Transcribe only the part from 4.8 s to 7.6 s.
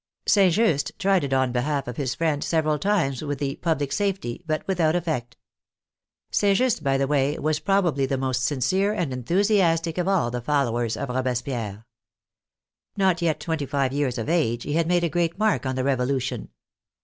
effect. St. Just, by the way, was